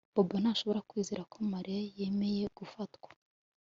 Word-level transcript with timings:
Bobo 0.15 0.35
ntashobora 0.41 0.85
kwizera 0.89 1.21
ko 1.31 1.37
Mariya 1.53 1.81
yemeye 1.97 2.43
gufatwa 2.57 3.09